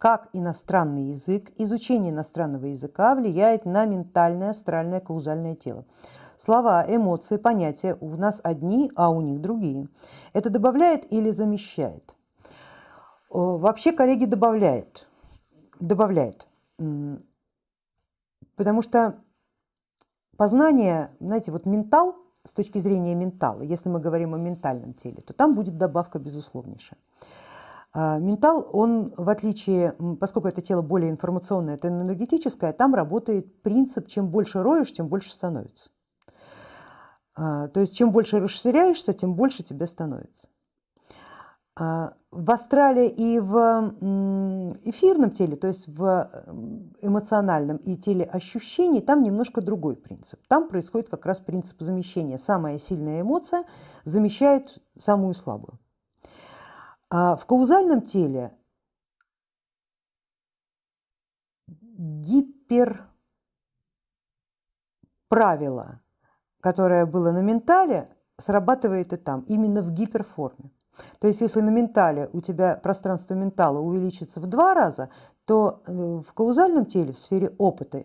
как 0.00 0.30
иностранный 0.32 1.10
язык, 1.10 1.52
изучение 1.58 2.10
иностранного 2.10 2.64
языка 2.64 3.14
влияет 3.14 3.66
на 3.66 3.84
ментальное 3.84 4.50
астральное 4.50 4.98
каузальное 4.98 5.54
тело. 5.54 5.84
Слова, 6.38 6.86
эмоции, 6.88 7.36
понятия 7.36 7.98
у 8.00 8.16
нас 8.16 8.40
одни, 8.42 8.90
а 8.96 9.10
у 9.10 9.20
них 9.20 9.42
другие. 9.42 9.88
Это 10.32 10.48
добавляет 10.48 11.12
или 11.12 11.30
замещает? 11.30 12.16
Вообще, 13.28 13.92
коллеги, 13.92 14.24
добавляет. 14.24 15.06
Добавляет. 15.80 16.48
Потому 18.56 18.80
что 18.80 19.20
познание, 20.38 21.10
знаете, 21.20 21.52
вот 21.52 21.66
ментал, 21.66 22.16
с 22.42 22.54
точки 22.54 22.78
зрения 22.78 23.14
ментала, 23.14 23.60
если 23.60 23.90
мы 23.90 24.00
говорим 24.00 24.32
о 24.34 24.38
ментальном 24.38 24.94
теле, 24.94 25.20
то 25.20 25.34
там 25.34 25.54
будет 25.54 25.76
добавка 25.76 26.18
безусловнейшая. 26.18 26.98
А, 27.92 28.18
ментал, 28.18 28.68
он 28.72 29.12
в 29.16 29.28
отличие, 29.28 29.96
поскольку 30.20 30.48
это 30.48 30.62
тело 30.62 30.82
более 30.82 31.10
информационное, 31.10 31.74
это 31.74 31.88
энергетическое, 31.88 32.72
там 32.72 32.94
работает 32.94 33.62
принцип, 33.62 34.06
чем 34.06 34.28
больше 34.28 34.62
роешь, 34.62 34.92
тем 34.92 35.08
больше 35.08 35.32
становится. 35.32 35.90
А, 37.34 37.68
то 37.68 37.80
есть 37.80 37.96
чем 37.96 38.12
больше 38.12 38.38
расширяешься, 38.38 39.12
тем 39.12 39.34
больше 39.34 39.64
тебе 39.64 39.86
становится. 39.88 40.48
А, 41.76 42.14
в 42.30 42.48
астрале 42.52 43.08
и 43.08 43.40
в 43.40 43.54
эфирном 44.84 45.32
теле, 45.32 45.56
то 45.56 45.66
есть 45.66 45.88
в 45.88 46.30
эмоциональном 47.02 47.78
и 47.78 47.96
теле 47.96 48.24
ощущений, 48.24 49.00
там 49.00 49.24
немножко 49.24 49.62
другой 49.62 49.96
принцип. 49.96 50.40
Там 50.46 50.68
происходит 50.68 51.08
как 51.08 51.26
раз 51.26 51.40
принцип 51.40 51.80
замещения. 51.80 52.36
Самая 52.36 52.78
сильная 52.78 53.22
эмоция 53.22 53.64
замещает 54.04 54.78
самую 54.96 55.34
слабую. 55.34 55.80
А 57.10 57.36
в 57.36 57.44
каузальном 57.44 58.02
теле 58.02 58.56
гипер 61.68 63.04
правило, 65.28 66.00
которое 66.60 67.06
было 67.06 67.32
на 67.32 67.40
ментале, 67.40 68.08
срабатывает 68.38 69.12
и 69.12 69.16
там, 69.16 69.40
именно 69.48 69.82
в 69.82 69.90
гиперформе. 69.92 70.70
То 71.18 71.26
есть 71.26 71.40
если 71.40 71.60
на 71.60 71.70
ментале 71.70 72.30
у 72.32 72.40
тебя 72.40 72.76
пространство 72.76 73.34
ментала 73.34 73.78
увеличится 73.78 74.40
в 74.40 74.46
два 74.46 74.74
раза, 74.74 75.10
то 75.46 75.82
э, 75.86 75.92
в 75.92 76.32
каузальном 76.32 76.86
теле, 76.86 77.12
в 77.12 77.18
сфере 77.18 77.54
опыта, 77.58 78.04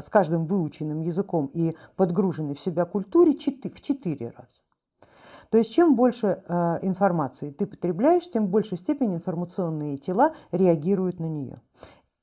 с 0.00 0.08
каждым 0.08 0.46
выученным 0.46 1.00
языком 1.00 1.50
и 1.54 1.76
подгруженной 1.96 2.54
в 2.54 2.60
себя 2.60 2.84
культуре 2.84 3.32
в 3.32 3.80
четыре 3.80 4.30
раза. 4.36 4.62
То 5.50 5.58
есть 5.58 5.72
чем 5.72 5.96
больше 5.96 6.42
э, 6.46 6.78
информации 6.82 7.50
ты 7.50 7.66
потребляешь, 7.66 8.28
тем 8.28 8.46
в 8.46 8.50
большей 8.50 8.76
степени 8.76 9.14
информационные 9.14 9.96
тела 9.96 10.32
реагируют 10.52 11.20
на 11.20 11.26
нее. 11.26 11.60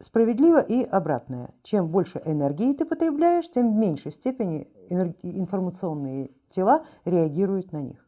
Справедливо 0.00 0.60
и 0.60 0.82
обратное. 0.82 1.54
Чем 1.62 1.88
больше 1.88 2.20
энергии 2.24 2.72
ты 2.72 2.84
потребляешь, 2.84 3.48
тем 3.48 3.72
в 3.72 3.76
меньшей 3.76 4.10
степени 4.10 4.68
информационные 5.22 6.32
тела 6.50 6.84
реагируют 7.04 7.70
на 7.70 7.80
них. 7.80 8.04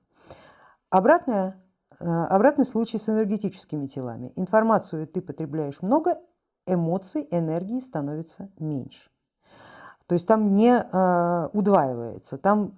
Обратное, 0.90 1.62
э, 2.00 2.04
обратный 2.04 2.66
случай 2.66 2.98
с 2.98 3.08
энергетическими 3.08 3.86
телами. 3.86 4.32
Информацию 4.34 5.06
ты 5.06 5.20
потребляешь 5.20 5.82
много, 5.82 6.18
эмоций, 6.66 7.28
энергии 7.30 7.78
становится 7.78 8.50
меньше. 8.58 9.10
То 10.06 10.14
есть 10.14 10.26
там 10.26 10.54
не 10.54 10.72
э, 10.72 11.48
удваивается, 11.52 12.38
там 12.38 12.74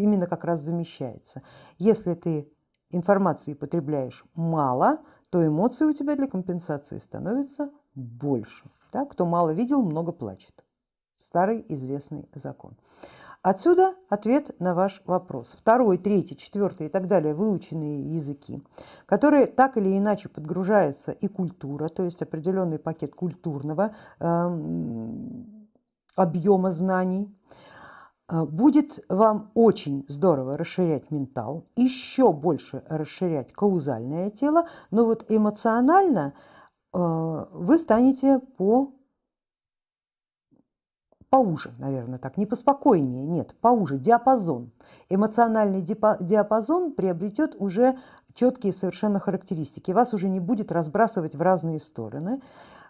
именно 0.00 0.26
как 0.26 0.44
раз 0.44 0.60
замещается. 0.60 1.42
Если 1.78 2.14
ты 2.14 2.50
информации 2.90 3.54
потребляешь 3.54 4.24
мало, 4.34 5.00
то 5.30 5.46
эмоции 5.46 5.84
у 5.84 5.92
тебя 5.92 6.16
для 6.16 6.28
компенсации 6.28 6.98
становятся 6.98 7.70
больше. 7.94 8.70
Да? 8.92 9.06
Кто 9.06 9.26
мало 9.26 9.50
видел, 9.50 9.82
много 9.82 10.12
плачет. 10.12 10.64
Старый 11.16 11.64
известный 11.68 12.28
закон. 12.34 12.76
Отсюда 13.42 13.94
ответ 14.08 14.54
на 14.60 14.72
ваш 14.72 15.02
вопрос. 15.04 15.56
Второй, 15.58 15.98
третий, 15.98 16.36
четвертый 16.36 16.86
и 16.86 16.88
так 16.88 17.08
далее 17.08 17.34
выученные 17.34 18.14
языки, 18.14 18.62
которые 19.04 19.46
так 19.46 19.76
или 19.76 19.98
иначе 19.98 20.28
подгружается 20.28 21.10
и 21.10 21.26
культура, 21.26 21.88
то 21.88 22.04
есть 22.04 22.22
определенный 22.22 22.78
пакет 22.78 23.16
культурного 23.16 23.96
э, 24.20 24.48
объема 26.14 26.70
знаний, 26.70 27.36
будет 28.32 29.04
вам 29.08 29.50
очень 29.54 30.04
здорово 30.08 30.56
расширять 30.56 31.10
ментал, 31.10 31.64
еще 31.76 32.32
больше 32.32 32.82
расширять 32.88 33.52
каузальное 33.52 34.30
тело, 34.30 34.66
но 34.90 35.04
вот 35.04 35.26
эмоционально 35.28 36.34
а, 36.92 37.48
вы 37.52 37.78
станете 37.78 38.38
по 38.38 38.94
поуже, 41.30 41.72
наверное, 41.78 42.18
так, 42.18 42.36
не 42.36 42.44
поспокойнее, 42.44 43.24
нет, 43.24 43.54
поуже, 43.62 43.98
диапазон. 43.98 44.70
Эмоциональный 45.08 45.80
диапазон 45.80 46.92
приобретет 46.92 47.56
уже 47.58 47.96
четкие 48.34 48.74
совершенно 48.74 49.18
характеристики. 49.18 49.92
Вас 49.92 50.12
уже 50.12 50.28
не 50.28 50.40
будет 50.40 50.70
разбрасывать 50.70 51.34
в 51.34 51.40
разные 51.40 51.80
стороны, 51.80 52.42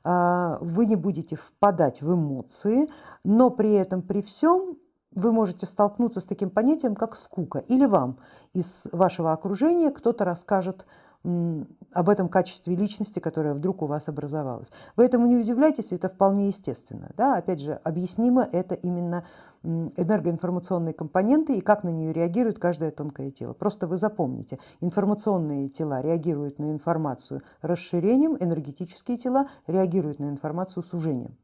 а, 0.03 0.59
вы 0.61 0.87
не 0.87 0.97
будете 0.97 1.37
впадать 1.37 2.03
в 2.03 2.13
эмоции, 2.13 2.91
но 3.25 3.51
при 3.51 3.75
этом, 3.75 4.03
при 4.03 4.23
всем, 4.23 4.77
вы 5.15 5.33
можете 5.33 5.67
столкнуться 5.67 6.21
с 6.21 6.27
таким 6.27 6.51
понятием, 6.51 6.95
как 6.95 7.17
скука. 7.17 7.59
Или 7.59 7.87
вам 7.87 8.19
из 8.53 8.89
вашего 8.93 9.33
окружения 9.33 9.91
кто-то 9.91 10.25
расскажет 10.25 10.87
об 11.25 12.09
этом 12.09 12.29
качестве 12.29 12.75
личности, 12.75 13.21
которая 13.21 13.55
вдруг 13.55 13.83
у 13.83 13.87
вас 13.87 14.09
образовалась. 14.09 14.73
Вы 14.97 15.05
этому 15.05 15.27
не 15.27 15.37
удивляйтесь, 15.37 15.93
это 15.93 16.09
вполне 16.09 16.49
естественно. 16.49 17.13
Да? 17.17 17.37
Опять 17.37 17.61
же, 17.61 17.75
объяснимо 17.85 18.43
это 18.51 18.75
именно 18.75 19.25
энергоинформационные 19.63 20.95
компоненты 20.95 21.57
и 21.57 21.61
как 21.61 21.85
на 21.85 21.91
нее 21.91 22.13
реагирует 22.13 22.59
каждое 22.59 22.91
тонкое 22.91 23.31
тело. 23.31 23.53
Просто 23.53 23.87
вы 23.87 23.99
запомните, 23.99 24.59
информационные 24.81 25.69
тела 25.69 26.01
реагируют 26.03 26.59
на 26.59 26.73
информацию 26.73 27.43
расширением, 27.61 28.37
энергетические 28.41 29.17
тела 29.17 29.47
реагируют 29.69 30.19
на 30.19 30.29
информацию 30.29 30.83
сужением. 30.83 31.39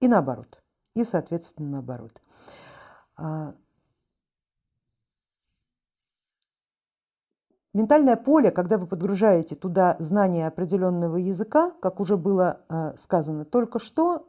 И 0.00 0.06
наоборот 0.06 0.60
и, 0.98 1.04
соответственно, 1.04 1.70
наоборот. 1.70 2.20
А, 3.16 3.54
ментальное 7.72 8.16
поле, 8.16 8.50
когда 8.50 8.78
вы 8.78 8.86
подгружаете 8.88 9.54
туда 9.54 9.96
знания 10.00 10.48
определенного 10.48 11.16
языка, 11.16 11.70
как 11.80 12.00
уже 12.00 12.16
было 12.16 12.64
а, 12.68 12.96
сказано 12.96 13.44
только 13.44 13.78
что, 13.78 14.28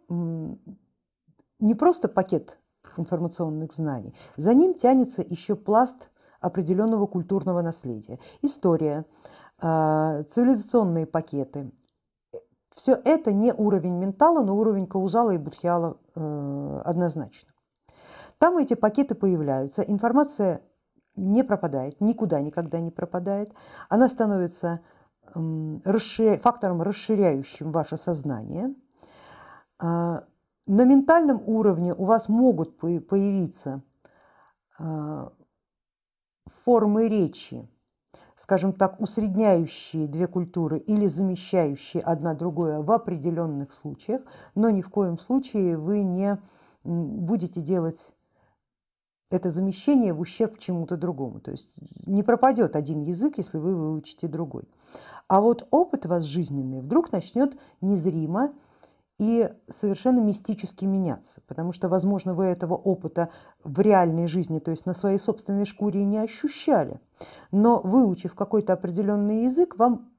не 1.59 1.75
просто 1.75 2.07
пакет 2.07 2.59
информационных 2.97 3.73
знаний, 3.73 4.13
за 4.37 4.53
ним 4.53 4.75
тянется 4.75 5.23
еще 5.27 5.55
пласт 5.55 6.11
определенного 6.39 7.07
культурного 7.07 7.61
наследия. 7.61 8.19
История, 8.43 9.05
а, 9.57 10.21
цивилизационные 10.23 11.07
пакеты, 11.07 11.71
все 12.79 12.97
это 13.03 13.33
не 13.33 13.51
уровень 13.51 13.97
ментала, 13.97 14.41
но 14.41 14.55
уровень 14.55 14.87
каузала 14.87 15.31
и 15.31 15.37
будхиала 15.37 15.97
э, 16.15 16.81
однозначно. 16.85 17.51
Там 18.37 18.57
эти 18.57 18.73
пакеты 18.73 19.15
появляются, 19.15 19.81
информация 19.81 20.61
не 21.17 21.43
пропадает, 21.43 21.99
никуда 21.99 22.39
никогда 22.39 22.79
не 22.79 22.89
пропадает. 22.89 23.53
Она 23.89 24.07
становится 24.07 24.79
э, 25.35 26.37
фактором, 26.37 26.81
расширяющим 26.81 27.73
ваше 27.73 27.97
сознание. 27.97 28.73
Э, 29.81 30.21
на 30.65 30.85
ментальном 30.85 31.43
уровне 31.45 31.93
у 31.93 32.05
вас 32.05 32.29
могут 32.29 32.77
появиться 32.77 33.81
э, 34.79 35.29
формы 36.45 37.09
речи, 37.09 37.69
скажем 38.39 38.71
так, 38.71 39.01
усредняющие 39.01 40.07
две 40.07 40.25
культуры 40.25 40.79
или 40.79 41.07
замещающие 41.07 42.01
одна 42.01 42.33
другое 42.33 42.79
в 42.79 42.89
определенных 42.89 43.73
случаях, 43.73 44.21
но 44.55 44.69
ни 44.69 44.81
в 44.81 44.89
коем 44.89 45.19
случае 45.19 45.77
вы 45.77 46.03
не 46.03 46.39
будете 46.85 47.59
делать 47.59 48.15
это 49.29 49.49
замещение 49.49 50.13
в 50.13 50.21
ущерб 50.21 50.57
чему-то 50.57 50.95
другому. 50.95 51.41
То 51.41 51.51
есть 51.51 51.79
не 52.05 52.23
пропадет 52.23 52.77
один 52.77 53.01
язык, 53.01 53.37
если 53.37 53.57
вы 53.57 53.75
выучите 53.75 54.29
другой. 54.29 54.63
А 55.27 55.41
вот 55.41 55.67
опыт 55.69 56.05
вас 56.05 56.23
жизненный 56.23 56.79
вдруг 56.79 57.11
начнет 57.11 57.59
незримо 57.81 58.53
и 59.19 59.49
совершенно 59.67 60.21
мистически 60.21 60.85
меняться, 60.85 61.41
потому 61.45 61.73
что, 61.73 61.89
возможно, 61.89 62.33
вы 62.33 62.45
этого 62.45 62.73
опыта 62.73 63.29
в 63.63 63.79
реальной 63.81 64.27
жизни, 64.27 64.59
то 64.59 64.71
есть 64.71 64.85
на 64.85 64.93
своей 64.93 65.19
собственной 65.19 65.65
шкуре 65.65 66.05
не 66.05 66.17
ощущали, 66.17 66.99
но 67.51 67.81
выучив 67.81 68.33
какой-то 68.33 68.73
определенный 68.73 69.43
язык, 69.43 69.77
вам 69.77 70.09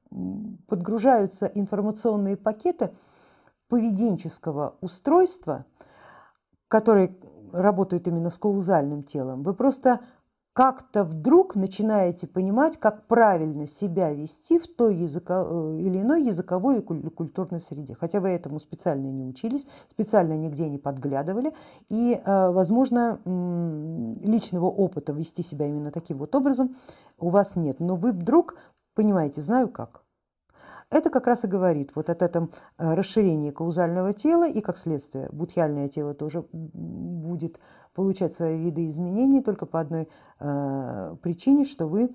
подгружаются 0.67 1.47
информационные 1.47 2.37
пакеты 2.37 2.91
поведенческого 3.67 4.75
устройства, 4.81 5.65
которые 6.67 7.17
работают 7.51 8.07
именно 8.07 8.29
с 8.29 8.37
каузальным 8.37 9.03
телом. 9.03 9.41
Вы 9.43 9.53
просто 9.53 10.01
как-то 10.61 11.05
вдруг 11.05 11.55
начинаете 11.55 12.27
понимать, 12.27 12.77
как 12.77 13.07
правильно 13.07 13.65
себя 13.65 14.13
вести 14.13 14.59
в 14.59 14.67
той 14.67 14.95
языко, 14.95 15.43
э, 15.43 15.77
или 15.79 16.01
иной 16.01 16.21
языковой 16.21 16.77
и 16.77 16.81
культурной 16.83 17.59
среде. 17.59 17.97
Хотя 17.99 18.19
вы 18.19 18.29
этому 18.29 18.59
специально 18.59 19.07
не 19.07 19.25
учились, 19.25 19.65
специально 19.89 20.33
нигде 20.33 20.69
не 20.69 20.77
подглядывали, 20.77 21.51
и, 21.89 22.13
э, 22.13 22.51
возможно, 22.51 23.19
личного 24.23 24.67
опыта 24.67 25.13
вести 25.13 25.41
себя 25.41 25.65
именно 25.65 25.89
таким 25.89 26.19
вот 26.19 26.35
образом 26.35 26.75
у 27.17 27.29
вас 27.29 27.55
нет. 27.55 27.79
Но 27.79 27.95
вы 27.95 28.11
вдруг 28.11 28.55
понимаете, 28.93 29.41
знаю 29.41 29.67
как. 29.67 30.03
Это 30.91 31.09
как 31.09 31.25
раз 31.25 31.45
и 31.45 31.47
говорит 31.47 31.91
вот 31.95 32.09
от 32.09 32.21
этом 32.21 32.51
э, 32.77 32.93
расширении 32.93 33.49
каузального 33.49 34.13
тела 34.13 34.47
и 34.47 34.59
как 34.59 34.75
следствие 34.75 35.29
будхиальное 35.31 35.87
тело 35.87 36.13
тоже 36.13 36.45
будет 37.31 37.59
получать 37.93 38.33
свои 38.33 38.57
виды 38.57 38.87
изменений 38.87 39.41
только 39.41 39.65
по 39.65 39.79
одной 39.79 40.07
э, 40.39 41.15
причине, 41.21 41.65
что 41.65 41.87
вы 41.87 42.13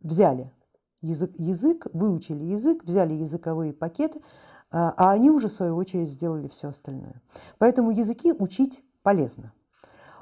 взяли 0.00 0.52
язык, 1.00 1.32
язык, 1.38 1.86
выучили 1.92 2.44
язык, 2.44 2.84
взяли 2.84 3.14
языковые 3.14 3.72
пакеты, 3.72 4.18
э, 4.18 4.22
а 4.70 5.10
они 5.12 5.30
уже 5.30 5.48
в 5.48 5.52
свою 5.52 5.76
очередь 5.76 6.10
сделали 6.10 6.48
все 6.48 6.68
остальное. 6.68 7.22
Поэтому 7.58 7.90
языки 7.90 8.32
учить 8.32 8.82
полезно, 9.02 9.52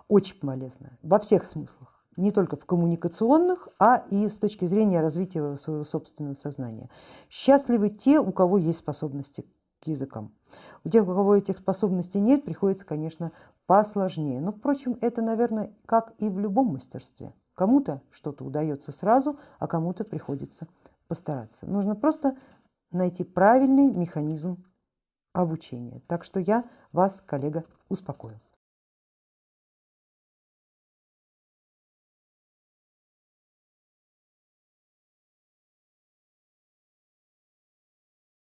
очень 0.08 0.38
полезно 0.38 0.98
во 1.02 1.18
всех 1.18 1.44
смыслах 1.44 1.96
не 2.16 2.30
только 2.30 2.56
в 2.56 2.64
коммуникационных, 2.64 3.68
а 3.78 4.04
и 4.10 4.28
с 4.28 4.38
точки 4.38 4.64
зрения 4.64 5.00
развития 5.00 5.54
своего 5.56 5.84
собственного 5.84 6.34
сознания. 6.34 6.88
Счастливы 7.28 7.90
те, 7.90 8.20
у 8.20 8.32
кого 8.32 8.56
есть 8.56 8.78
способности 8.78 9.44
к 9.86 9.88
языкам. 9.88 10.32
У 10.84 10.90
тех, 10.90 11.04
у 11.04 11.06
кого 11.06 11.36
этих 11.36 11.58
способностей 11.58 12.20
нет, 12.20 12.44
приходится, 12.44 12.84
конечно, 12.84 13.30
посложнее. 13.66 14.40
Но, 14.40 14.52
впрочем, 14.52 14.98
это, 15.00 15.22
наверное, 15.22 15.72
как 15.86 16.12
и 16.18 16.28
в 16.28 16.38
любом 16.38 16.72
мастерстве. 16.72 17.32
Кому-то 17.54 18.02
что-то 18.10 18.44
удается 18.44 18.92
сразу, 18.92 19.38
а 19.58 19.66
кому-то 19.66 20.04
приходится 20.04 20.66
постараться. 21.08 21.66
Нужно 21.66 21.94
просто 21.94 22.36
найти 22.90 23.24
правильный 23.24 23.90
механизм 23.90 24.64
обучения. 25.32 26.02
Так 26.08 26.24
что 26.24 26.40
я 26.40 26.64
вас, 26.92 27.22
коллега, 27.24 27.64
успокою. 27.88 28.40